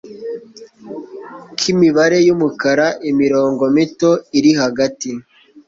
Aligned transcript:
k'imibare 1.57 2.17
y'umukara 2.27 2.87
imirongo 3.09 3.63
mito 3.75 4.11
iri 4.37 4.51
hagati 4.59 5.09